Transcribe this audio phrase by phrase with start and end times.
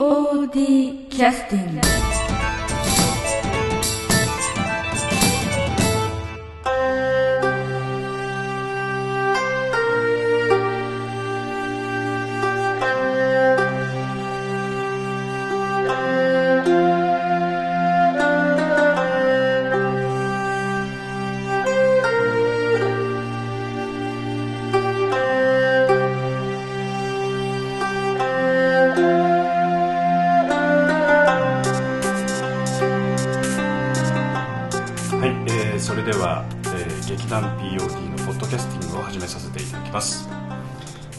[0.00, 2.09] POD キャスティング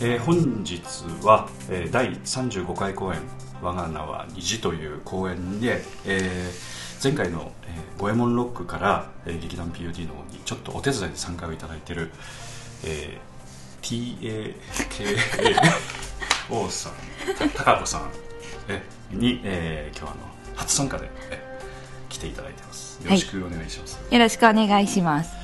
[0.02, 0.82] えー本日
[1.23, 3.20] は、えー第35回公演
[3.62, 12.12] 「我が名は虹」という公演で、えー前回の「えー五右衛門ロック」から、えー劇団 POD の方にちょっとお手伝いで参加をいただいている、
[12.84, 14.54] えー TAKAO
[16.70, 16.94] さん
[17.56, 18.09] 高子さん
[18.70, 18.81] え
[19.12, 21.42] に、えー今日はあの初参加で、え
[22.09, 23.00] 来ていただいてます。
[23.03, 25.41] よろしくお願いします、よろしくお願いします。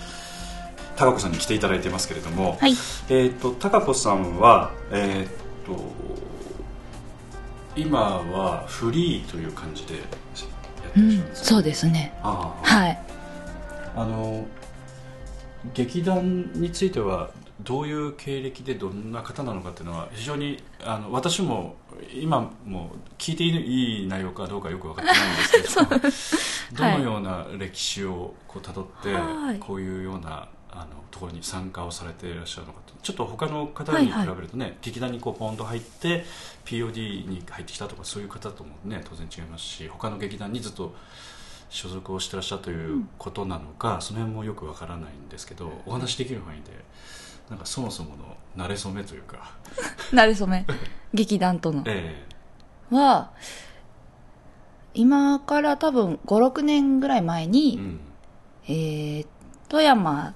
[0.98, 2.74] 高子さんに来ていただいてますけれども、はい。
[3.10, 5.78] えっ、と高子さんはえっ、と
[7.76, 9.96] 今はフリーという感じで
[11.34, 12.14] そうですね。
[12.24, 13.00] あはい。
[13.96, 14.46] ああの
[15.74, 17.30] 劇団については
[17.62, 21.76] どういう経歴でどんな方なのかっていうのは非常にあの私も
[22.14, 29.60] 今も聞いていい内容かどうかよく分かってないんですけど、 どのような歴史をこう辿って、はい。
[29.60, 32.94] こういうようなあのところに参加をされていらっしゃるのかと。
[33.02, 36.26] ちょっと他の方に比べるとね、劇団にこうポンと入って
[36.66, 40.94] POD に入ってきたとかそういう方ともね当然違いますし他の劇団にずっと
[41.70, 46.72] 所属をしてらっしゃるということなのか、その辺もよくわからないんですけどお話しできる範囲で
[47.50, 49.52] なんかそもそもの慣れ初めというか、
[50.12, 50.66] なれそめ？
[51.14, 51.84] 劇団との。
[51.88, 52.26] え
[52.92, 53.32] は
[54.94, 58.00] 今から多分56年ぐらい前えに、うん。
[58.68, 59.28] えー
[59.70, 60.34] 富山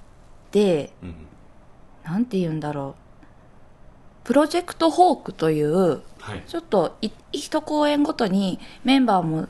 [0.51, 1.15] でうん。
[2.03, 3.01] なんて言うんだろう。
[4.23, 6.43] プロジェクトホークというはい。
[6.47, 9.47] ちょっとい一公演ごとにメンバーも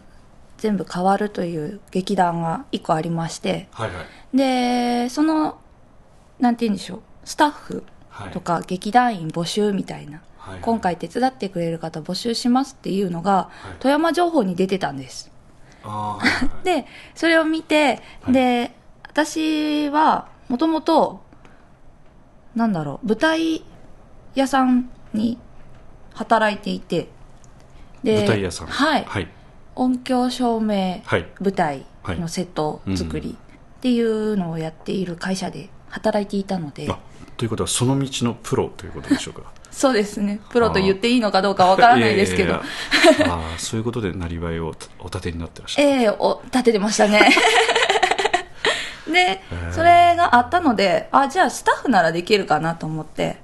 [0.58, 4.04] 全部変わるという劇団が一個ありましてはいは
[4.34, 4.38] い。
[4.38, 5.60] でその
[6.40, 7.02] なんて言うんでしょう。
[7.26, 8.32] スタッフはい。
[8.32, 13.76] とか劇団員募集みたいな、はい今回手伝ってくれる方募集しますっていうのが、い。
[13.80, 15.32] 富山情報に出てたんです。
[15.84, 16.66] はいはいはい。
[16.66, 16.86] で
[17.16, 18.34] それを見て、はい。
[18.34, 18.72] で
[19.08, 21.22] 私はもともと
[22.56, 23.64] なんだろう舞台
[24.36, 25.38] 屋さんに
[26.14, 27.08] 働いていて
[28.04, 28.68] で舞台屋さん。
[28.68, 29.30] はい、はい。
[29.76, 31.26] 音響照明はい。
[31.40, 33.38] 舞台のセット作り
[33.78, 37.00] っていうのをやっている会社で働いていたので、あ
[37.38, 39.54] ということはその道のプロということでしょうか。
[39.72, 40.42] そうですね。
[40.50, 42.56] プロと言っていいのかどうかわからないですけど。
[42.56, 43.58] あー。
[43.58, 47.34] そういうことでなりわいをお立てになってらっしゃる ええお立ててましたね
[49.12, 49.42] で
[49.72, 53.38] それがあったのであじゃあスタッフならできるかなと思って。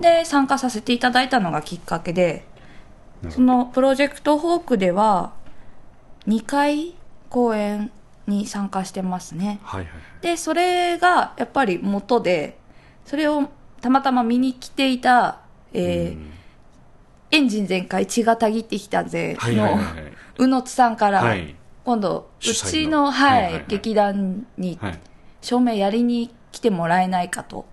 [0.00, 2.44] で参加させていただいたのがきっかけで
[3.28, 5.32] そのプロジェクトホークでは
[6.26, 6.94] 2回
[7.28, 7.90] 公演
[8.26, 9.60] に参加してますね。
[9.62, 9.90] はいはい
[10.22, 12.56] でそれがやっぱり元で
[13.04, 13.48] それを
[13.80, 15.40] たまたま見に来ていた、
[15.72, 16.30] えーうん。
[17.32, 19.78] エンジン全開血がたぎってきたぜの
[20.38, 23.64] 宇野津さんから、はい今度うちの、はいはいはいはい。
[23.68, 25.00] 劇団にはい。
[25.40, 27.66] 照明やりに来てもらえないかと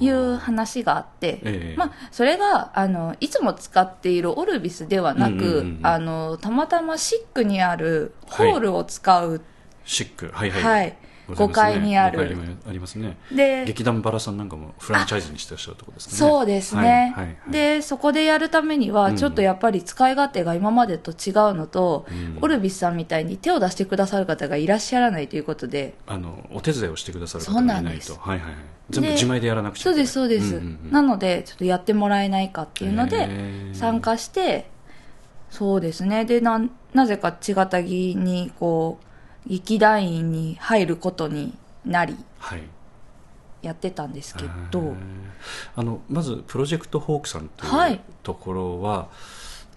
[0.00, 1.74] いう話があって、ええ。
[1.76, 5.86] まあ、それがあのいつも使っているオルビスではなく、うんうんうんうん。
[5.86, 9.40] あのたまたまシックにあるホールを使う、
[9.84, 10.30] シック。
[10.34, 10.96] はいはい、はい
[11.28, 12.18] 5階にある。
[12.20, 13.16] 5階にありますね。
[13.30, 16.18] で劇団バラさんなんかもフランチャイズにしてらっしゃるところですかね。
[16.18, 17.50] そうですね、はいはいはい。
[17.50, 19.16] でそこでやるためにはうん。
[19.16, 22.38] ちょっとやっぱり使い勝手が今までと違うのと、うん。
[22.40, 25.94] オルビスさんみたいに手を出してくださる方がいらっしゃらないということで。
[26.06, 28.54] あのお手伝いをしてくださる方がないないとはいはいはい。
[28.90, 29.92] 全部で自前でやらなくちゃそい。
[29.94, 30.90] うですそうです、んうんうん。
[30.90, 33.74] なのでちょっとやってもらえないかっていうのへでー。
[33.74, 34.70] 参加して
[35.50, 36.24] そうですね。
[36.24, 36.60] でな
[36.94, 39.06] なぜか千賀田木にこう
[39.46, 42.62] 劇団員に入ることになりはい。
[43.62, 44.94] やってたんですけへどー。
[45.76, 47.92] あのまずプロジェクトホークさんとはい。
[47.92, 49.08] いうところは、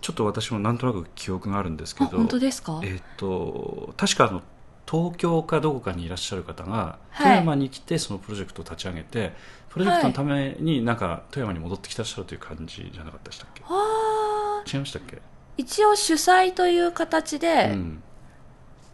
[0.01, 2.81] ちょっと私もなんとなく記憶があるんですけどあ本当ですか？
[2.83, 4.41] えっ、と確かあの
[4.89, 7.23] 東京かどこかにいらっしゃる方が、はい。
[7.23, 9.33] 富山に来てそのプロジェクトを立ち上げて
[9.69, 13.63] プロジェクトのためになんか富山に戻ってきてらっしゃるという感じじゃなかったでしたっけ？
[13.67, 14.73] あー。
[14.73, 15.21] 違いましたっけ、
[15.57, 18.03] 一応主催という形で、うん、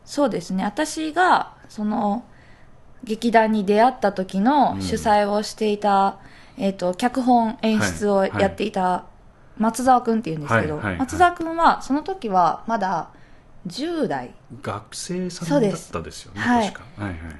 [0.05, 0.63] そうですね。
[0.63, 2.23] 私がその
[3.03, 6.19] 劇団に出会った時の主催をしていた、
[6.57, 9.05] えっと脚本演出をやっていた
[9.57, 10.83] 松沢君っていうんですけど、はい。
[10.83, 10.91] はい。
[10.91, 10.99] はい。
[10.99, 13.09] 松沢君はその時はまだ
[13.67, 14.33] 10代。
[14.61, 15.93] 学生さんです。
[15.93, 16.67] だったですよねはい。
[16.71, 17.03] 確か。
[17.03, 17.35] はいはいはい。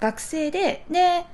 [0.00, 1.26] 学生でで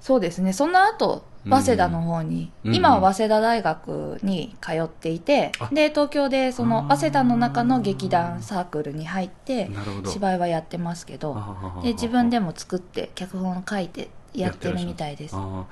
[0.00, 0.52] そうですね。
[0.52, 5.68] その後早稲田の方に、うん今は早稲田大学に通っていて、あ。
[5.72, 9.70] で東京でその早稲田の中の劇団サークルに入って
[10.06, 11.36] 芝居はやってますけど
[11.82, 15.36] で自分でも作って脚本を書いてやってるみたいです。
[15.36, 15.64] あー。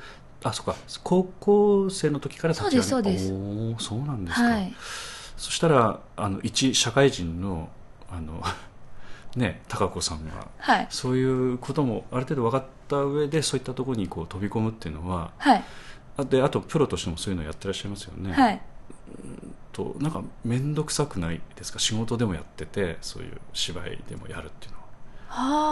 [0.48, 0.74] あそっか。
[1.02, 4.72] 高校生の時からそうですそうおーそうなんですか、はい。
[5.36, 7.68] そしたらあの一社会人の
[8.10, 8.42] あの
[9.36, 10.86] ね高子さんがはい。
[10.90, 15.64] そういうこともある程度分かった上でそういったところにこう飛び込むっていうのははい。
[16.16, 18.60] あであとプロとしてもそういうのやってらっしゃいますよね、はい。
[19.72, 21.78] となんか面倒くさくないですか？
[21.78, 24.84] 仕事でもやっててそういう芝居でもやるっていうのは。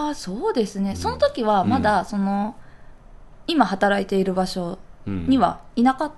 [0.07, 0.97] ああそうですね、うん。
[0.97, 2.57] その時はまだその、
[3.47, 5.27] 今働いている場所うん。
[5.29, 6.13] にはいなかっ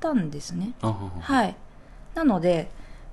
[0.00, 1.10] たんですね、あはは。
[1.20, 1.54] はい。
[2.14, 2.70] なので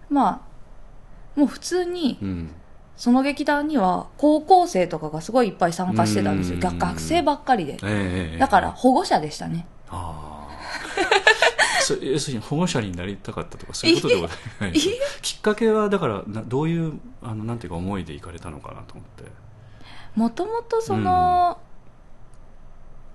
[0.10, 2.52] まあもう普通にうん
[2.98, 6.58] その劇団には高校生とかがすごいいっぱい参加してたんですよ。
[6.60, 7.78] 学生ばっかりで。
[7.84, 9.68] ええだから保護者でしたね。
[9.90, 10.48] ああ。
[11.80, 14.30] そ要するに保護者になりたかったとかそういうことでは
[14.60, 14.74] ない。
[15.22, 19.32] きっかけはだからなどういうあのなんていうか思いで行かれたのかなと思って。
[20.16, 21.60] もともとその、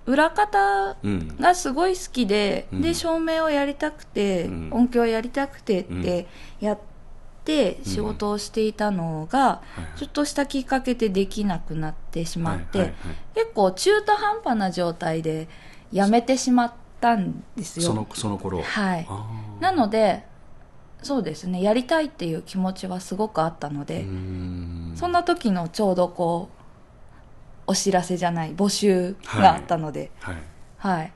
[0.05, 2.81] 裏方うんがすごい好きで、うん。
[2.81, 4.69] で照明をやりたくて、うん。
[4.71, 6.27] 音響をやりたくてって
[6.61, 6.92] やって
[7.51, 9.61] ん仕事をしていたのが、は
[9.95, 13.15] いちょっとしたきっかけでできなくなってしまって、はいはいはい。
[13.35, 15.47] 結構中途半端な状態で
[15.91, 17.87] 辞めてしまったんですよ。
[17.87, 18.97] そのその頃は。
[18.97, 19.07] い。
[19.61, 20.25] なので
[21.03, 21.61] そうですね。
[21.61, 24.05] やりたいっていう気持ちはすごくあったので、
[24.95, 26.63] そんな時のちょうどこう
[27.67, 30.11] お知らせじゃない募集があったので。
[30.19, 30.35] はい。
[30.77, 31.11] はい。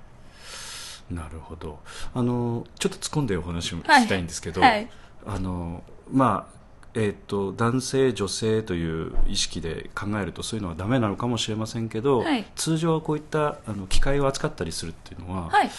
[1.09, 1.79] なるほど。
[2.13, 4.03] あのちょっと突っ込んでお話をはい。
[4.03, 4.89] したいんですけど、はい。
[5.25, 6.57] あのまあ
[6.93, 12.45] えー、と男性女性という意識で考えるとそういうのはダメなのかもしれませんけど、はい。
[12.55, 15.69] 通常はこういったあの機械を扱ったりするっていうのは、はい。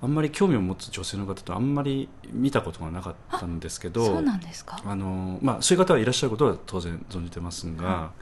[0.00, 4.80] あんまり興味を持つ女性の方とあんまり見たことがなかったんですけどそうなんですか？
[4.84, 8.12] あのまあ、そういう方はいらっしゃることは当然存じてますが、は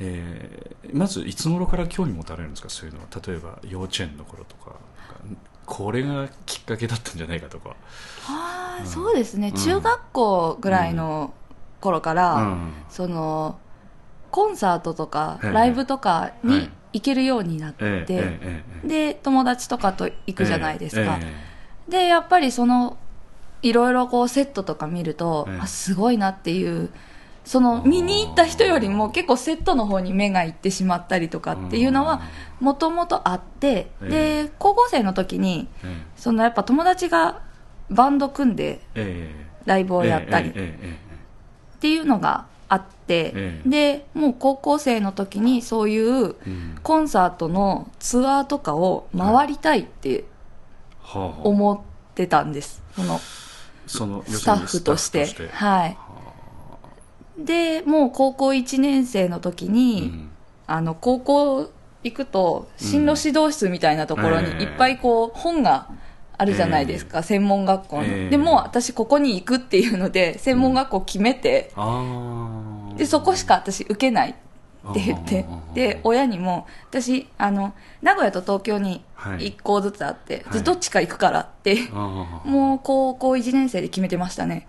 [0.00, 2.68] えーまずいつ頃から興味持たれるんですか？
[2.70, 3.06] そういうのは。
[3.26, 4.76] 例えば幼稚園の頃とか
[5.66, 7.76] これがきっかけだったんじゃないかとか、
[8.28, 8.86] ああ、うん。
[8.86, 9.54] そうですね、うん。
[9.56, 11.34] 中学校ぐらいの
[11.80, 12.72] 頃から、うん。
[12.90, 13.58] その
[14.30, 16.46] コンサートとかはいライブとかはい。
[16.46, 18.04] に行けるようになって、
[18.84, 21.18] で友達とかと行くじゃないですか、
[21.88, 21.90] え。
[21.90, 22.96] でやっぱりその
[23.62, 25.58] いろいろこうセットとか見ると、ええ。
[25.62, 26.90] あすごいなっていう
[27.44, 32.22] その見に行った人よりも結構セットの方に目がいってしまったりとかっていうのは
[32.58, 36.06] もともとあって、えで高校生の時にええ。
[36.16, 37.42] そのやっぱ友達が
[37.90, 39.44] バンド組んでええ。
[39.66, 40.52] ライブをやったりっ
[41.80, 43.68] ていうのがあって、ええ。
[43.68, 46.36] でもう高校生の時にそういう
[46.82, 50.24] コンサートのツアーとかを回りたいって
[51.02, 51.42] はあ。
[51.46, 51.80] 思っ
[52.14, 53.02] てたんです、そ
[54.06, 55.26] のスタッフとして。
[55.52, 55.98] はい
[57.38, 60.30] でもう高校1年生の時に、うん。
[60.66, 61.70] あの高校
[62.02, 65.88] 行くと進路指導室みたいなところにええいっぱいこう本が
[66.38, 68.30] あるじゃないですか、専門学校の、ええ。
[68.30, 74.34] でもう私ここに行くっていうので専門学校決めて、ああでそこしか私受けないっ
[74.94, 79.52] て言ってで親にも私あの名古屋と東京にはい。
[79.52, 80.58] 1校ずつあって、はい。
[80.58, 84.66] でどっちか行くからって、もう高校1年生で決めてましたね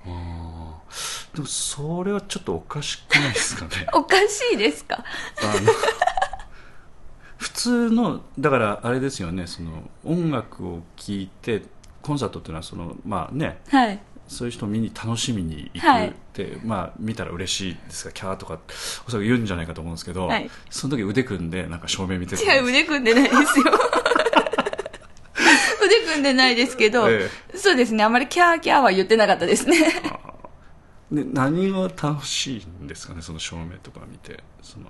[1.35, 3.87] でもそれはちょっとおかしくないですかね。
[3.93, 5.03] おかしいですか？
[7.37, 11.63] 普通のだからあれですよねその音楽を聴いて
[12.01, 13.99] コンサートっていうのはそのまあねはい。
[14.27, 18.57] そういう人を見に楽しみに行はいくって、まあ見たら嬉しいですがキャーとか
[19.07, 20.49] おそらく言うんじゃないかと思うんですけど、はい。
[20.71, 23.65] その時腕組んでなんか照明見てた違う腕組んでないですよ。
[25.85, 29.77] 腕組んでないですけど、えそうですねあまりキャーキャーは言ってなかったですね
[31.11, 34.43] で何が楽しいんですかねその照明とか見て。
[34.61, 34.87] その。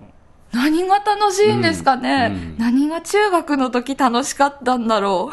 [0.53, 2.57] 何が楽しいんですかね、うんうん。
[2.57, 5.29] 何が中学の時楽しかったんだろ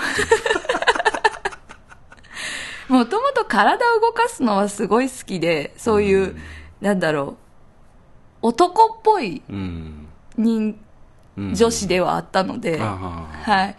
[2.88, 2.92] う。
[2.92, 6.36] もともと体を動かすのはすごい好きでそういう、うん。
[6.80, 7.36] なんだろ
[8.42, 8.48] う。
[8.48, 10.76] 男っぽいうん、人
[11.36, 11.54] うん。
[11.54, 13.74] 女子ではあったので、は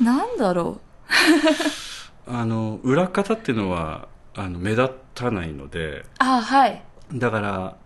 [0.00, 0.02] い。
[0.02, 0.80] なんだろ
[2.26, 4.90] あの裏方っていうのはあの目立
[5.22, 6.82] たないのでうあはい。
[7.14, 7.76] だから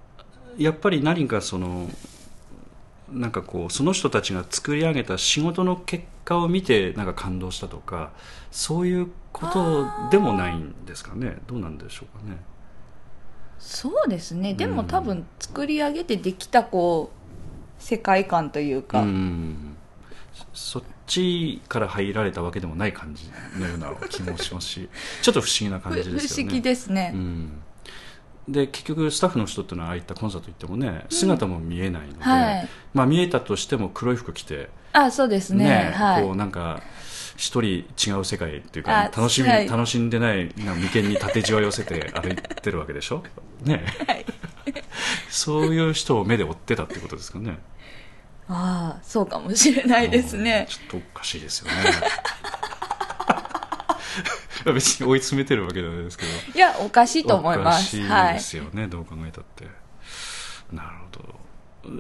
[0.59, 1.89] やっぱり何かその
[3.13, 8.11] なんかこうその人たちが作り上げた仕事の結果を見てなんか感動したとか
[8.51, 11.39] そういうことでもないんですかね？
[11.47, 12.39] どうなんでしょうかね？
[13.59, 14.55] そうですね。
[14.55, 19.76] でもうん多分作り上げてできたこう世界観というか、うん
[20.57, 24.89] そっちから入られたわけでもない感じのような気もしますし
[25.23, 26.51] ちょっと不思議な感じふですよね。
[26.51, 27.63] 不思議ですね、うん、
[28.49, 32.69] で結局スタッフの人っていうのはああいったコンサート行ってもね姿も見えないので、はい。
[32.95, 35.93] まあ、見えたとしても黒い服着てあそうですね。
[35.95, 36.23] はい。
[36.23, 36.81] こうなんか
[37.37, 39.69] 一人違う世界っていうあか楽しみ、はい。
[39.69, 43.23] 楽しんでない眉間に縦じわ寄せて歩いてるわけでしょ、
[43.63, 43.85] ね。
[45.29, 47.59] そういう人を目で追ってたってことですかね
[48.49, 50.67] ああそうかもしれないですね。
[50.69, 51.77] ちょっとおかしいですよね。
[54.73, 56.31] 別に追い詰めてるわけじゃないですけど。
[56.55, 57.99] いやおかしいと思います。
[57.99, 59.67] おかしいはいですよね、どう考えたって。
[60.73, 61.23] なるほ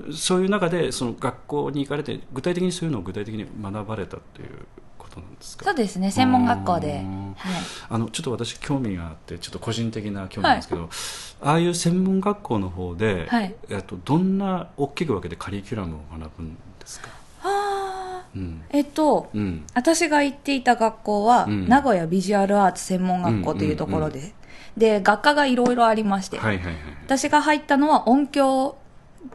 [0.09, 0.12] ど。
[0.12, 4.67] そういう中でその学校に行かれて具体的にそういうのを具体的に学ばれたっていう
[5.16, 5.64] ことなんですか？
[5.64, 7.37] そうですね専門学校で、はうんい、
[7.88, 10.88] あのちょっと私興味があってちょっと個人的な興味なんですけど、
[11.42, 13.54] ああいう専門学校の方で、はい。
[13.70, 17.08] えっとどんな大きく分けてカリキュラムを学ぶんですか、
[18.35, 18.62] うん。
[18.70, 19.64] えっとうん。
[19.75, 21.68] 私が行っていた学校は、うん。
[21.68, 24.32] 名古屋ビジュアルアーツ専門学校というところで、
[24.76, 26.75] で学科がいろいろありまして、はいはいはい
[27.06, 28.76] 私が入ったのは音響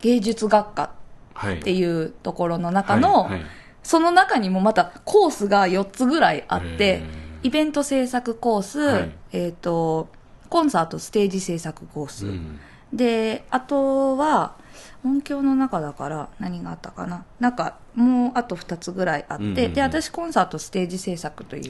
[0.02, 0.92] 芸術学科
[1.34, 3.42] はいっていうところの中の、はいはい
[3.84, 7.04] その中にもまたコースが4つぐらいあっへてー、
[7.44, 9.12] イベント制作コース、はい。
[9.34, 10.10] えっ、と、
[10.50, 12.60] コンサートステージ制作コース、うん。
[12.94, 14.56] で、あとは、
[15.04, 17.26] 音響の中だから何があったかな。
[17.40, 19.74] なんか、もうあと2つぐらいあって、うんうんうん。
[19.74, 21.70] で、私コンサートステージ制作という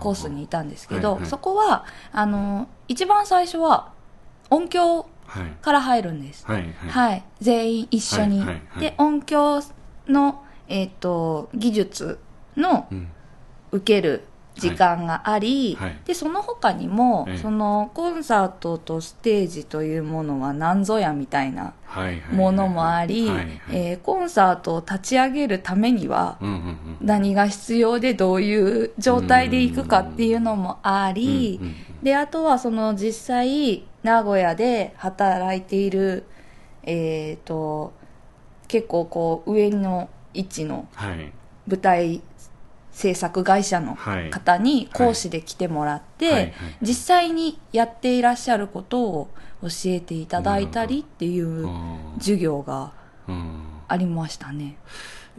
[0.00, 1.30] コースにいたんですけど、はいはい。
[1.30, 3.92] そこは、あの、一番最初は
[4.50, 5.50] 音響はい。
[5.62, 6.44] から入るんです。
[6.46, 6.72] はいはい。
[6.90, 8.44] はい、全員一緒に。
[8.78, 9.62] で、音響
[10.06, 12.18] の、えっ、と、技術
[12.56, 13.08] のうん。
[13.72, 14.24] 受ける
[14.54, 15.90] 時間があり、はい。
[15.90, 16.00] はい。
[16.04, 17.38] で、その他にも、ええ。
[17.38, 21.74] その、コンサートとステージというものは何ぞやみたいな
[22.30, 23.28] ものもあり、
[24.02, 26.38] コンサートを立ち上げるためには、
[27.00, 31.60] 何が必要でどういう状態で行くかっていうのもあり、
[32.02, 36.24] で、あとはその実際、名古屋で働いている、
[36.82, 37.92] えっ、と、
[38.68, 41.32] 結構こう上の位置のはい。
[41.68, 42.20] 舞台
[42.92, 44.30] 制作会社のはい。
[44.30, 49.28] 方に講師で来てもらって、実際にやっていらっしゃることを
[49.62, 52.92] 教えていただいたりっていううん授業が
[53.28, 53.62] うん。
[53.88, 54.76] ありましたね。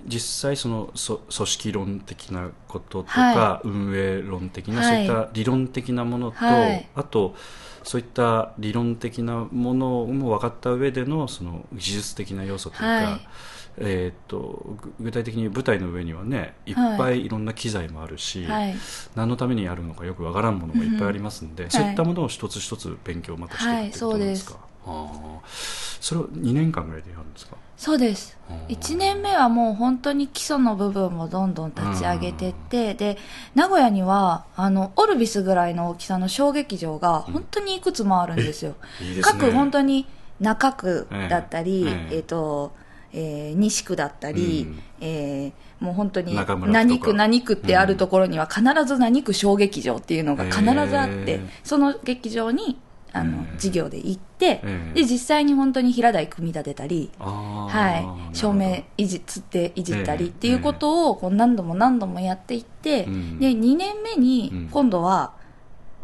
[0.07, 6.89] 実際そのそ組織論的なこととか、は運営論的な、はいそういった理論的なものと、はい。
[6.95, 7.35] あと
[7.83, 13.27] そういった理論的なものも分かった上でのその技術的な要素というか、はい
[13.77, 16.73] えー、とぐ具体的に舞台の上にはねい。
[16.73, 18.75] っぱいいろんな機材もあるし、はい。
[19.15, 21.69] 何のためにやるのかよくわからんものもいっぱいありますんで、ん。
[21.69, 27.57] そういったものを一つ一つ勉強をまたしていくっとですか、ああそれを2年間ぐらいでやるんですか？
[27.77, 28.37] そうです。
[28.49, 28.57] うん。
[28.67, 33.17] 1年目はもう本当に基礎の部分をどんどん立ち上げてって、で、
[33.55, 38.75] 名古屋には、あの、オルビスぐらいの大きさの小劇場が本当にいくつもあるんですよ。
[39.01, 39.39] いいですね。
[39.39, 40.07] 各本当に
[40.39, 42.15] 中区だったり、ええ。
[42.17, 42.73] えっ、と、
[43.13, 44.79] えー西区だったり、うん。
[45.01, 46.33] えーもう本当に
[46.67, 52.79] 何区何区ってあるところには必ず何区小劇場っていうのが必ずあって、その劇場に
[53.11, 54.93] あの、ええ授業で行って、ええ。
[54.95, 63.39] で実際に本当に平台組み立てたり、はい、照明いじつっていじったりええっていうことをこう何度も何度もやっていって、うん。
[63.39, 64.21] で2年目うん。
[64.21, 65.33] に今度は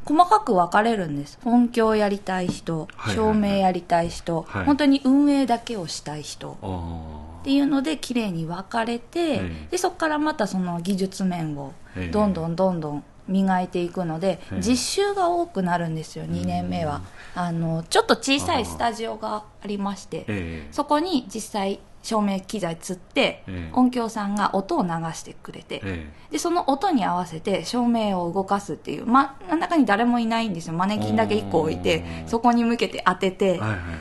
[0.05, 1.39] 細かく分かれるんです。
[1.45, 4.65] 音響やりたい人照明やりたい人、はい。
[4.65, 6.57] 本当に運営だけをしたい人。
[6.61, 17.01] あっていうので綺麗に分かれて、ええでそこからまたその技術面をええどんどんどんどん磨いていくので、ええ実習が多くなるんですよ2年目は、
[17.35, 20.67] あのちょっと小さいスタジオがありまして、ええ。
[20.71, 23.71] そこに実際照明機材つって、ええ。
[23.73, 30.73] 音響さんが音を流してくれて、えでその音に合わせて照明を動かすっていう真ん中に誰もいないんですよ。
[30.73, 33.97] マネキンだけ1個置いてそこに向けて当てえてはいはいはいはい。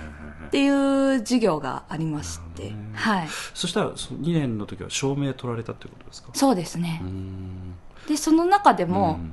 [0.47, 3.28] っていう授業がありまして、はい。
[3.52, 6.31] そしたらその2年の時は照明取られたってことですか？
[6.33, 7.02] そうですね。
[8.07, 9.33] でその中でも、うん。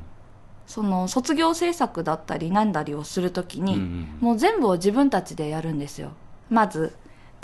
[0.67, 4.17] その卒業制作だったりなんだりをするときに、うんうん。
[4.19, 6.09] もう全部を自分たちでやるんですよ。
[6.49, 6.95] まず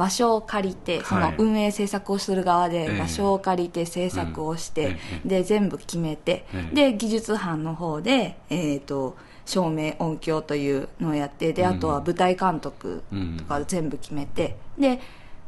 [0.01, 1.31] 場所を借りてそはい。
[1.31, 2.87] の運営制作をする側ええ。
[2.87, 6.75] で場所を借りて制作をして、で全部決めて、ええ。
[6.91, 9.15] で技術班の方で、えー、と
[9.45, 13.03] 照明音響というのをやってであとは舞台監督
[13.37, 14.99] とか全部決めてで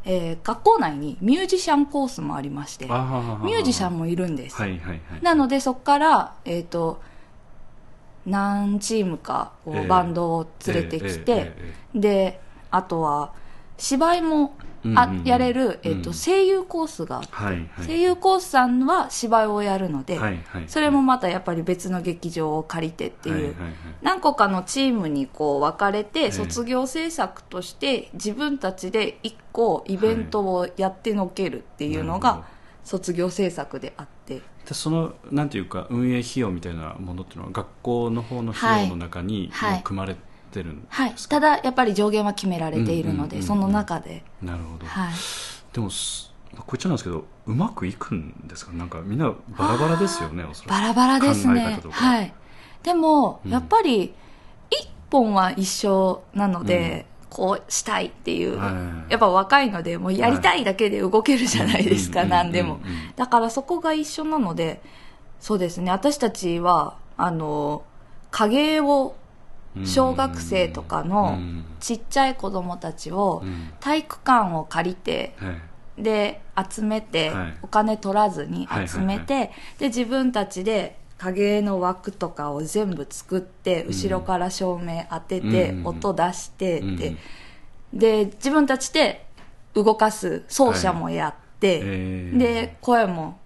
[0.06, 4.56] えー学校内にミュージシャンコースもありまして、あミュージシャンももいるんです。
[4.62, 5.00] はいはいはい。
[5.24, 7.02] なのでそこから、えっ、と、
[8.28, 9.88] 何チームかこうええ。
[9.88, 11.54] バンドを連れてきて、
[11.96, 13.34] で、あとは
[13.78, 14.56] 芝居も
[14.96, 15.24] あ、うんうんうん。
[15.24, 17.88] やれる、えっ、と、うん声優コースがあって、はいはい。
[17.88, 20.64] 声優コースさんは芝居をやるので、はいはい。
[20.68, 23.74] それもまたやっぱり別の劇場を借りてっていう、はいはいはい。
[24.02, 32.46] 何個かのチームにこう分かれえて卒業制作として自分たちで一個イベントをやってのけるっていうのが
[32.84, 34.42] 卒業制作であって。
[34.66, 39.72] でそのなんていうか運営費用みたいなものっていうのは学校の方の費用の中にはい。
[39.74, 40.08] もう
[40.54, 45.14] 組まれてるんですか、はい、ただやっぱり上限は決められているので、その中で、なるほど、はい、
[45.74, 48.72] でもすこっちゃなんですけどうまくいくんですか？
[48.74, 50.70] なんかみんなバラバラですよねおそらく。
[50.70, 51.96] バラバラです考えね方とか。
[51.96, 52.34] はい。
[52.84, 54.14] でも、うんやっぱり
[54.70, 59.12] 一本は一緒なので、こうしたいっていう、はい。
[59.12, 62.80] やっぱ若いのでもうやりたいだけで動けるじゃないですか、うん何でも。
[63.16, 64.80] だからそこが一緒なので
[65.40, 65.90] そうですね。
[65.90, 67.84] 私たちはあの
[68.30, 69.16] 影絵を
[69.84, 71.66] 小学生とかのうん。
[71.80, 73.72] ちっちゃい子供たちをうん。
[73.80, 75.52] 体育館を借りては
[75.98, 76.04] い。
[76.04, 77.58] で集めて、はい。
[77.62, 79.52] お金取らずに集めて、はい。
[79.80, 85.88] で自分たちで影絵の枠とかを全部作って後ろから照明当てて、うん。
[85.88, 86.96] 音出してうん。
[86.96, 87.16] って、
[87.94, 89.26] で自分たちで
[89.74, 92.38] 動かす奏者もやって、えー。
[92.38, 93.40] で声も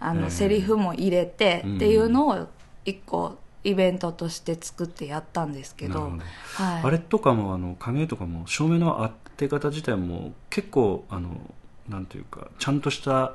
[0.00, 0.30] あの、えー。
[0.30, 2.48] セリフも入れてうんっていうのを
[2.84, 6.12] 一個イベントとして作ってやったんですけど
[6.54, 11.30] はい、あれとかもあの影とかも照明の当て方自体も結構あの
[11.88, 13.34] なんていうかちゃんとした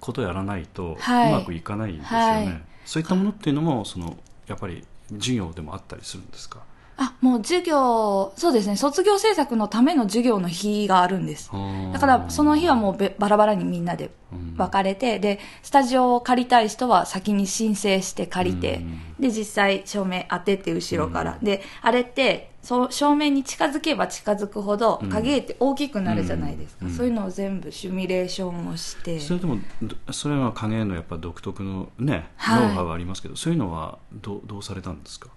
[0.00, 1.32] ことやらないとうはい。
[1.32, 2.62] まくいかないんですよね、はい。
[2.84, 6.60] そういったものっていうのもそのやっぱり授業でもあったりするんですか？
[7.02, 11.50] あもう授業そうですね卒業制作のための授業の日があるんです。
[11.94, 14.54] だからその日はもうべバラバラにみんなでうん。
[14.56, 19.00] 分かれて、でスタジオを借りたい人は先に申請して借りて、うん。
[19.18, 25.08] で実際照明当てて後ろから、であれってそう正面に近づけば近づくほどうん。
[25.08, 26.92] 影絵って大きくなるじゃないですか、うん。
[26.92, 29.18] そういうのを全部シミュレーションをして。
[29.18, 32.62] それでもどそれは影絵のやっぱ独特のね、はい。
[32.62, 35.28] ノウハウがありますけどそういうのはどうどうされたんですか？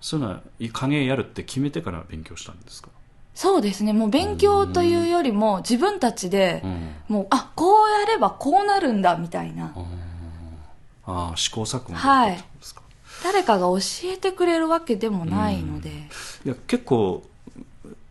[0.00, 0.40] そういうのは
[0.72, 2.88] 影絵やるって決めてから勉強したんですか、
[3.34, 3.92] そうですね。
[3.92, 6.94] もう勉強というよりも自分たちで、うん。
[7.08, 9.74] もうあこうやればこうなるんだみたいな、
[11.04, 12.44] ああ試行錯誤はい。
[13.22, 15.90] 誰かが教えてくれるわけでもないので、
[16.46, 17.22] いや結構、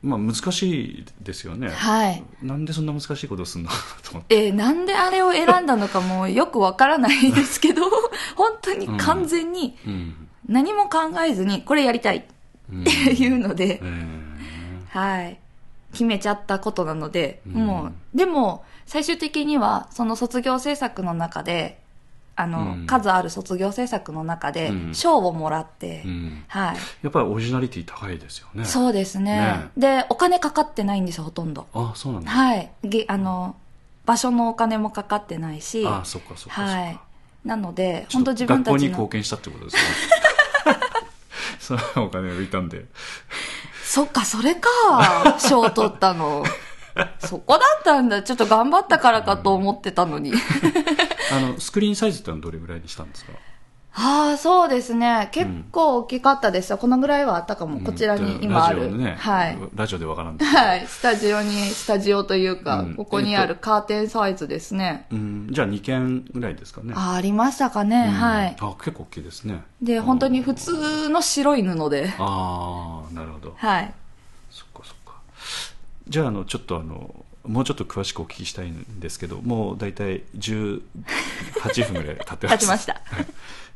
[0.03, 2.23] まあ、難しいですよね、はい。
[2.43, 3.71] なんでそんな難しいことをするの？
[4.03, 4.45] と思って。
[4.45, 7.89] えーなんであれを選んだのかもよくわからないですけど
[8.35, 12.17] 本当に完全にうん何も考えずにこれやりたい。
[12.17, 12.21] っ
[12.71, 12.83] うん。
[12.83, 14.39] ていうので、え
[14.89, 15.39] はい。
[15.91, 17.65] 決めちゃったことなので、うん。
[17.65, 21.79] もうでも最終的にはその卒業制作の中で
[22.35, 22.85] あの、うん。
[22.87, 24.95] 数ある卒業制作の中でうん。
[24.95, 26.43] 賞をもらって、ーうん。
[26.47, 26.77] はい。
[27.03, 28.65] やっぱりオリジナリティ高いですよね。
[28.65, 29.39] そうですね。
[29.39, 29.69] ね。
[29.77, 31.67] でお金かかってないんですほとんど。
[31.73, 32.71] あそうなんだ、はい。
[32.83, 33.55] げあの
[34.05, 35.85] 場所のお金もかかってないし。
[35.85, 36.99] あそっかそっかはい。
[37.45, 39.81] なので本当自分た学校にちの貢献したってことですね
[41.77, 42.85] そのお金を浮いたんで。
[43.83, 44.69] そっかそれか。
[45.39, 46.43] 賞取ったの。
[47.19, 48.23] そこだったんだ。
[48.23, 50.33] ちょっと頑張ったからかと思ってたのに。
[51.31, 53.33] あのスクリーンサイズってのはどれぐらいにしたんですか？
[53.93, 55.29] ああそうですね。
[55.31, 56.77] 結構大きかったですよ。
[56.77, 59.57] このぐらいはあったかも、こちらに今ある、ラジオでね、はい。
[59.75, 60.87] ラジオでわからんはい。
[60.87, 62.95] スタジオにスタジオというか、うん。
[62.95, 66.93] ここにあるカーテンサイズですね、うん、じゃあ2件ぐらいですかね。
[66.95, 68.13] あありましたかね、うん。
[68.13, 68.55] はい。
[68.59, 69.63] あ結構大きいですね。
[69.81, 72.13] で本当に普通の白い布で。
[72.19, 73.53] ああなるほど。
[73.57, 73.93] はい。
[74.51, 75.13] そっかそっか。
[76.07, 80.81] じゃああのちょっとあのもうちょっと詳しくお聞きしたいんですけどもう大体18
[81.91, 82.57] 分ぐらい経ってます。
[82.59, 82.93] 経ちました。
[82.93, 83.25] はい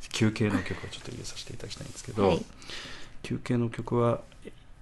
[0.10, 2.46] 休憩の曲をちょっと入れさせていただきたいんですけど、はい。
[3.24, 4.22] 休憩の曲は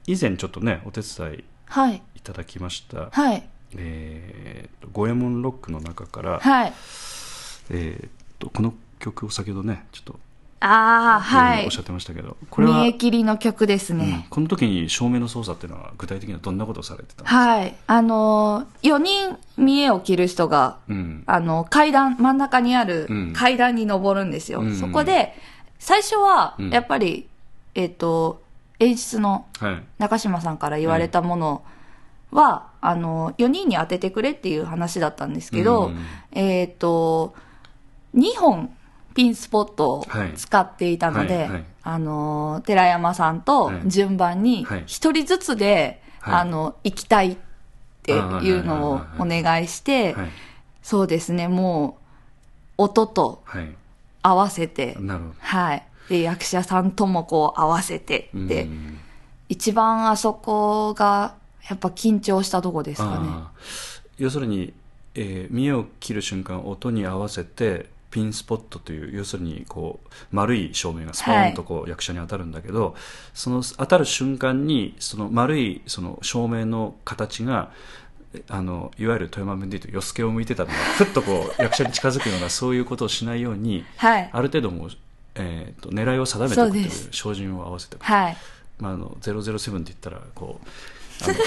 [0.08, 2.02] 以前ちょっとねお手伝いはい。
[2.16, 3.48] いただきました、はい。
[3.78, 6.74] えーと五右衛門ロックの中から、はい。
[7.70, 10.20] えーとこの曲を先ほどねちょっと
[10.64, 11.66] ああはい。
[11.66, 14.00] おっしゃってましたけどこれは見え切りの曲ですうん。
[14.00, 17.76] ね、この時に照明の操作っていうのは具体的にはどんなことをされてたんですか、はい。
[17.88, 21.24] あのー、4人見栄を切る人がうん。
[21.26, 23.34] あの、階段、真ん中にあるうん。
[23.34, 24.60] 階段に登るんですよ。
[24.62, 24.76] うん。
[24.76, 25.34] そこで、
[25.80, 27.28] 最初はうん、やっぱり、
[27.74, 28.44] えっ、と、
[28.80, 29.84] 演出のはい。
[29.98, 31.64] 中島さんから言われたもの
[32.30, 36.06] は、あの、4人に当ててくれっていう話だったんですけど、うん。
[36.34, 37.34] えっ、と、
[38.16, 38.70] 2本
[39.14, 40.34] ピンスポットをはい。
[40.36, 41.64] 使っていたので、はいはい。
[41.84, 43.82] あの、寺山さんとはい。
[43.88, 44.84] 順番にはい。
[44.84, 46.34] 1人ずつで、はい。
[46.42, 47.38] あの、行きたいっ
[48.02, 50.30] っていうのをお願いして、はい。
[50.82, 51.98] そうですね、も
[52.78, 53.70] う、音とはい。
[54.24, 54.98] 合わせて、
[55.40, 55.84] はい。
[56.10, 58.98] で、役者さんともこう合わせてって、うん。
[59.50, 61.36] 一番あそこが、
[61.70, 63.30] やっぱ緊張したとこですかね。
[64.18, 64.74] 要するに、
[65.14, 72.96] えー見栄を切る瞬間音に合わせてピンスポットという要するにこう丸い照明がスポーンとこう役者に当たるんだけど、
[73.34, 77.72] その当たる瞬間にその丸いその照明の形が
[78.34, 84.30] えあのいわゆる富山弁で言うとよすけを向いてたのが ふっとこう役者に近づくようなそういうことをしないようにはい。
[84.32, 84.92] ある程度もう、
[85.36, 88.38] えー、と狙いを定めておくという照準を合わせておくはい。
[88.80, 90.60] まあ、あの007って言ったらこ
[91.22, 91.34] うあの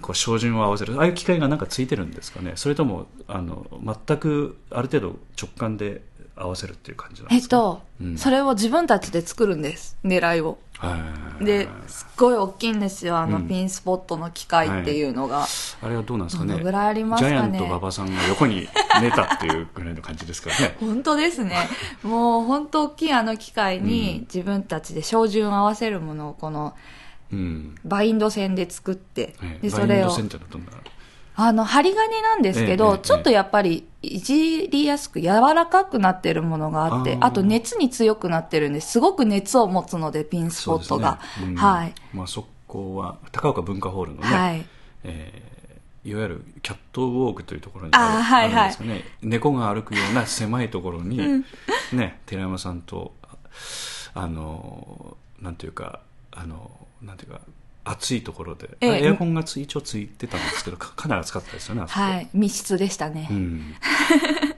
[0.00, 0.94] こう照準を合わせる。
[0.98, 2.52] ああいう機械がなんかついてるんですかね。
[2.56, 3.66] それともあの
[4.06, 6.02] 全くある程度直感で
[6.38, 8.18] 合わせるっていう感じなんですか、えっと、うん。
[8.18, 9.98] それを自分たちで作るんです。
[10.04, 10.58] 狙いを。
[10.78, 10.96] は
[11.40, 11.44] い。
[11.44, 13.18] で、すっごい大きいんですよ。
[13.18, 13.48] あの、うん。
[13.48, 15.46] ピンスポットの機械っていうのが。
[15.82, 16.52] あれはどうなんですかね。
[16.52, 17.36] どのぐらいありますかね。
[17.36, 18.68] ジャイアント馬場さんが横に
[19.02, 20.76] 寝たっていうぐらいの感じですからね。
[20.80, 21.68] 本当ですね。
[22.04, 23.86] もう本当大きいあの機械うん。
[23.86, 26.72] に自分たちで照準を合わせるものをこのうん
[27.84, 30.10] バインド線で作って、ええで、それを。
[31.40, 38.92] あの、針金なんですけど、えちょっとやっぱりいじりやすく柔らかくなってるものがあって、あと熱に強くなってるんです。
[38.92, 41.20] すごく熱を持つので、ピンスポットが。
[41.40, 41.46] ね。
[41.48, 41.54] うん。
[41.54, 41.94] はい。
[42.12, 44.66] まあ、そこは高岡文化ホールのね、はい。
[45.04, 45.58] えー
[46.04, 48.52] いわゆるキャットウォークというところにあはいはい。
[48.54, 51.44] あるんですかね、猫が歩くような狭いところに、 うん。
[51.92, 53.12] ね、寺山さんと
[54.14, 56.00] あのなんていうか
[56.32, 56.70] あの
[57.02, 57.40] なんていうか
[57.84, 62.28] 暑いところで、ええエアコンがつ一応ついてたんですけどか かなり暑かったですよねはい。
[62.34, 63.28] 密室でしたね。
[63.30, 63.74] うん、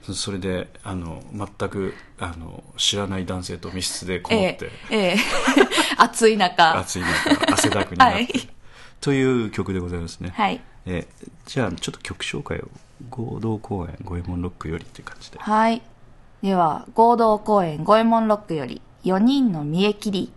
[0.02, 5.16] そそれであの全くあの知らない男性と密室でこもえって、え、ええ。
[5.96, 6.78] 暑い中。
[6.78, 8.48] 暑い中汗だくになって、 はい
[9.00, 10.60] という曲でございますね、はい。
[10.86, 12.68] えーじゃあちょっと曲紹介を
[13.08, 15.82] 合同公演五右衛門ロックよりっていう感じではい。
[16.42, 20.32] では、合同公演五右衛門ロックより、4人の見え切り。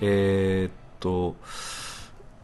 [0.00, 1.36] えーっと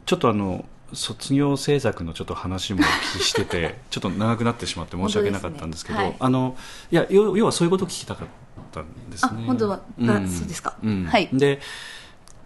[0.04, 6.56] ちょっとあの卒業制作のちょっと話もお聞きしてて ちょっと長くなってしまって申し訳なかったんですけど本当ですねあの
[6.90, 8.28] いや要要はそういうことを聞きたかっ
[8.72, 9.30] たんですね。
[9.42, 10.74] あ本当はあそうですか。
[10.82, 11.04] うん。
[11.04, 11.28] はい。
[11.32, 11.60] で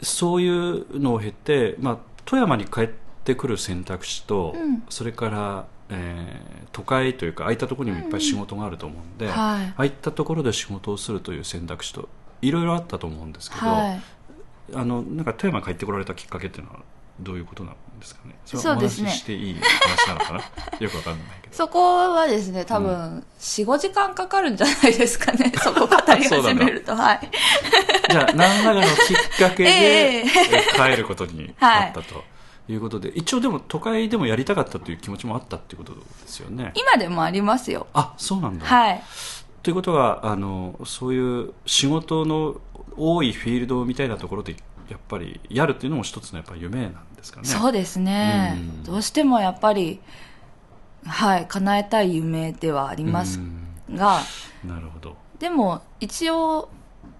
[0.02, 2.88] そういうのを経て、まあ、富山に帰っ
[3.24, 4.82] てくる選択肢と、うん。
[4.90, 9.34] それから、えー都会というかああいったところにもいっぱい仕事があると思うんで、はい。
[9.34, 12.10] ああいったところで仕事をするという選択肢と
[12.42, 14.02] いろいろあったと思うんですけど、はい。
[14.74, 16.80] あのなんか富山帰ってこられたきっかけっていうのは
[17.20, 18.36] どういうことなんですかね？
[18.44, 19.10] そうですね。
[19.10, 20.40] ししていい話なのかな？
[20.78, 21.54] よくわかんないけど。
[21.54, 25.50] そこはですね、多分、4、5時間かかるんじゃないですかね？
[25.56, 26.94] そこ語り始めると。
[26.94, 27.30] はい。
[28.10, 30.24] じゃあ何らかのきっかけで、
[30.76, 32.24] 帰ることになったと、
[32.68, 32.74] い。
[32.74, 36.72] うことで一応でも都会でもやりたかったという気持ちもあったっていうことですよね？
[36.74, 37.86] 今でもありますよ。
[37.94, 39.02] あそうなんだ、はい。
[39.62, 42.60] ということはあのそういう仕事の
[42.96, 44.56] 多いフィールドみたいなところで
[44.88, 47.48] やっぱりやるっていうのも一つのやっぱ夢なんですかね。
[47.48, 48.84] そうですね、うん。
[48.84, 50.00] どうしてもやっぱり
[51.04, 53.96] はい叶えたい夢ではありますうん。
[53.96, 54.20] が、
[54.64, 55.16] なるほど。
[55.38, 56.68] でも一応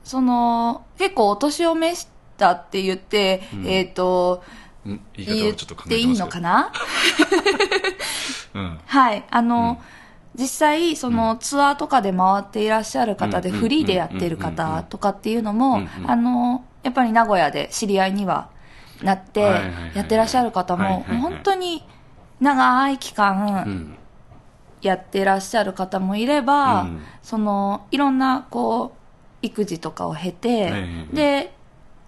[0.05, 3.67] その結構お年を召したって言って、うん。
[3.67, 4.43] えっ、と
[4.85, 5.01] うん。
[5.15, 5.57] 言っ
[5.89, 6.73] ていいのかな？
[8.55, 8.81] うん。
[8.87, 9.96] はいあの、うん
[10.39, 13.57] 実際そのツアーとかで回っていらっしゃる方でうん。
[13.57, 18.51] フリーでやってる方とかっていうのも、あのやっぱり名古屋で知り合いには
[19.03, 19.41] なって
[19.95, 21.83] やってらっしゃる方も本当に
[22.41, 23.97] 長い期間、うん。
[24.83, 27.03] やってらっしゃる方もいれば、うん。
[27.23, 29.07] そのいろんなこう
[29.43, 30.71] 育児とかを経て、え
[31.13, 31.56] えで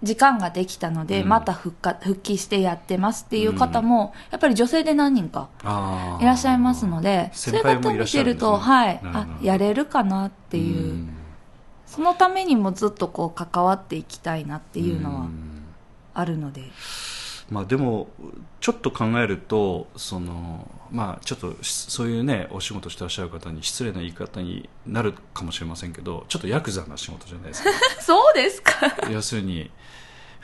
[0.01, 1.29] 時間ができたので、うん。
[1.29, 6.23] また復活復帰してやってますっていう方も、やっぱり女性で何人かあー。
[6.23, 8.49] いらっしゃいますのでそういう先輩も方見いらっしゃるんですね。
[8.51, 11.09] てると、はいなるほどあやれるかなっていう、ん。
[11.85, 15.59] そのためにもずっとこう関わっていきたいなっていうのはん。
[16.13, 16.63] あるので、
[17.49, 18.09] まあ、でも
[18.59, 27.69] ちょっと考えるとその、まあ、ちょっとしそういうねお仕事してらっしゃる方に失礼な言い方になるかもしれませんけどちょっとヤクザな仕事じゃないですか。
[28.01, 28.71] そうですか。
[29.09, 29.71] 要するに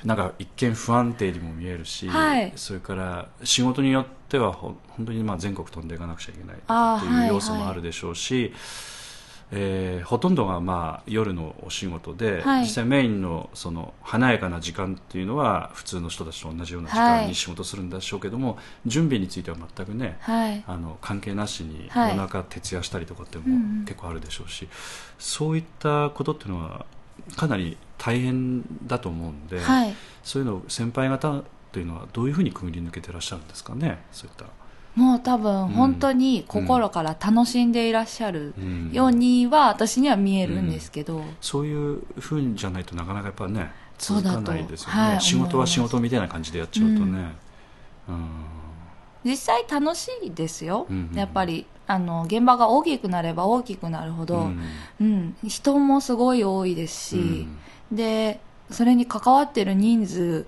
[0.04, 2.54] なんか一見不安定にも見えるし、はい。
[2.56, 7.26] それから仕事によってはほ本当にまあ全国飛んでいかなくちゃいけないあーってい。
[7.26, 8.54] う要素もあるでしょうし、
[9.52, 12.62] えーほとんどがまあ夜のお仕事で、はい。
[12.64, 17.28] 実際メインのその華やかな時間っていうのは普通の人たちと同じような時間はい。
[17.28, 20.64] に仕事するんでしょうけども、準備については全くねはい。
[20.68, 23.46] あの関係なしにはい夜中徹夜したりとかっても
[23.86, 24.68] 結構あるでしょうし、
[25.18, 26.86] そういったことっていうのは
[27.36, 29.94] かなり大変だと思うんで、はい。
[30.24, 34.46] そういうのを先輩方というのはどういうふうにくぐり抜けてらっしゃるんですかねそういった、
[34.96, 45.22] もう多分本当に心から楽しんでいらっしゃるうんようには私には見えるんですけど、そういうふうじゃないとなかなかやっぱね続かないですよね、はい。
[45.22, 47.36] 仕事は仕事みたいな感じでやっちゃうとね、
[48.08, 48.26] うん。
[49.26, 54.60] 実際楽しいですよ、うんうんやっぱりあの現場が大きくなれば大きくなるほど、うん。
[55.00, 55.36] うん。
[55.48, 57.48] 人もすごい多いですし、
[57.92, 58.40] で
[58.72, 60.48] それに関わってる人数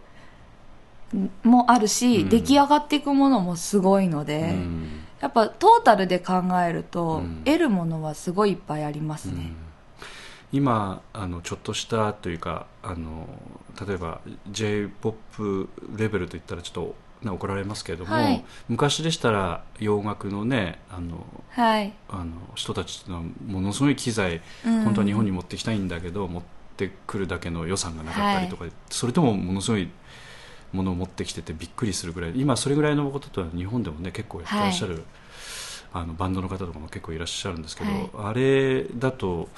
[1.44, 2.30] もあるし、うん。
[2.30, 5.04] 出来上がっていくものもすごいので、うん。
[5.22, 7.42] やっぱトータルで考えると、うん。
[7.46, 9.54] 得るものはすごいいっぱいありますね、
[10.52, 13.28] 今あのちょっとしたというかあの
[13.86, 18.44] 例えば j p o p レベルといったらちょっと、ね、怒られますけれども、はい。
[18.68, 24.84] 昔でしたら洋楽のねあのはい、あの人たちっていうのはものすごい機材、うん。
[24.84, 26.44] 本当は日本に持ってきたいんだけど持っ
[26.78, 29.90] てくるだけの予算がなかったりとか、それともものすごい
[30.72, 35.04] ものを持ってきててびっくりするぐらい今それぐらいのこととは日本でもね結構やってらっしゃる、
[35.94, 38.10] あのバンドの方とかも結構いらっしゃるんですけど、はい。
[38.32, 39.50] あれだと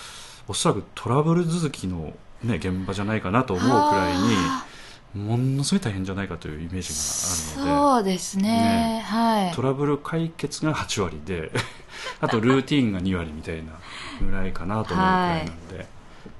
[0.47, 4.65] おそらくトラブル続きの、ね、現場じゃないかなと思うくらいあ
[5.13, 8.01] にものすごい大変じゃないかというイメージがあるので。
[8.01, 8.43] そうですね。
[8.43, 9.03] ね。
[9.05, 9.51] はい。
[9.53, 11.51] トラブル解決が8割で
[12.21, 13.73] あとルーティンが2割みたいな
[14.21, 15.87] ぐらいかなと思うくらいなので、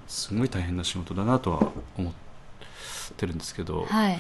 [0.10, 2.14] すごい大変な仕事だなとは思っ
[3.16, 4.20] てるんですけど、はい。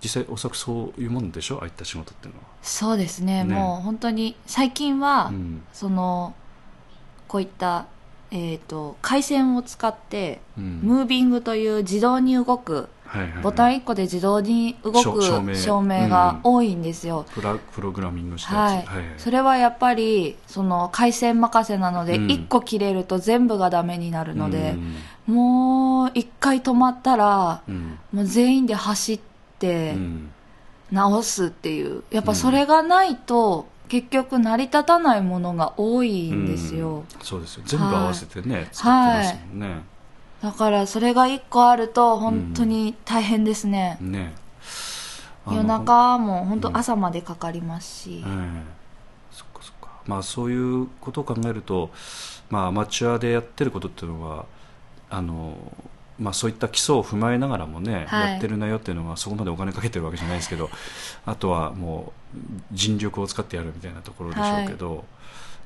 [0.00, 1.58] 実際おそらくそういうもんでしょ？
[1.60, 2.46] ああいった仕事っていうのは。
[2.62, 3.44] そうですね。
[3.44, 3.54] ね。
[3.54, 5.62] もう本当に最近は、うん。
[5.72, 6.34] その
[7.26, 7.86] こういった、
[8.30, 10.80] えー、と回線を使って、うん。
[10.82, 12.88] ムービングという自動に動く
[13.42, 15.22] ボタン1個で自動に動く
[15.54, 16.08] 照明。
[16.08, 18.98] が多いんですよ、プラプログラミングしたはいやつ、はい。
[18.98, 22.26] はいそれはやっぱりその回線任せなので、うん。
[22.26, 24.76] 1個切れると全部がダメになるので
[25.28, 25.34] う、ん。
[25.34, 27.98] もう1回止まったらうん。
[28.12, 29.20] もう全員で走っ
[29.58, 30.30] てうん。
[30.90, 32.02] 直すっていう。
[32.10, 37.04] やっぱそれがないと、結局成り立たないものが多いんですよ、うん。
[37.22, 37.62] そうですよ。
[37.66, 38.68] 全部合わせてね、はい。
[38.72, 39.82] 作ってますもんね、
[40.42, 44.34] だからそれが1個あると本当に大変ですね、ね。
[45.50, 48.62] 夜中も本当朝までかかりますし、ええ。
[49.32, 49.88] そっかそっか。
[50.06, 51.90] まあそういうことを考えると、
[52.50, 54.46] まあ、アマチュアでやってることっていうのは
[55.10, 55.56] あの、
[56.18, 58.30] まあ、そういった基礎を踏まえながらもね、はい。
[58.32, 60.70] やってるなよっていうのはそこまでお金かけてるわけじゃないですけど
[61.26, 62.38] あとはもう
[62.72, 65.04] 尽力を使ってやるみたいなところでしょうけど、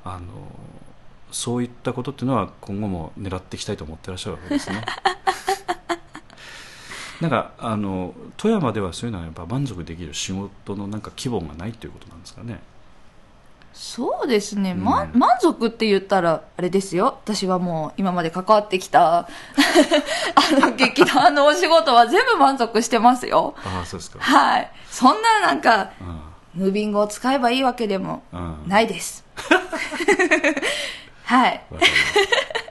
[0.05, 0.21] あの
[1.33, 4.85] そういったことっていうのは今後も狙っていきたいと思ってらっしゃるわけですね。
[7.21, 12.61] なんかあの富山ではそういうのはやっぱ満足できる仕事のなんか規模がないということなんですかね。
[13.73, 17.19] そうですね、ま、満足って言ったら、あれですよ。
[17.25, 19.27] 私はもう今まで関わってきた、 あ
[20.61, 23.55] の、 劇団のお仕事は全部満足してますよ。
[23.65, 24.71] ああそうですかはい。
[24.91, 29.25] そんななんか、うんムービングを使えばいいわけでもうんないです。
[31.25, 31.63] はい。
[31.71, 31.97] わかりま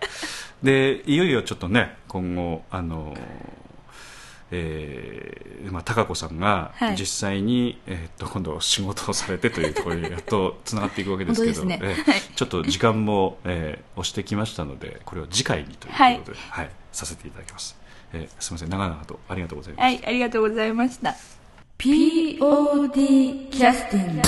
[0.09, 3.15] すでいよいよちょっとね今後あの
[4.53, 6.95] えーまあ、高子さんがはい。
[6.97, 11.63] 実際に、えーっと今度仕事をされてというところにやっとつながっていくわけですけど
[12.35, 17.77] ちょっと時間も、えー押してきましたのでこれを次回にということで、はいさせていただきます、
[18.13, 19.83] えーすみません長々とありがとうございました。
[19.85, 21.15] はい、ありがとうございました。
[21.77, 24.21] POD キャスティング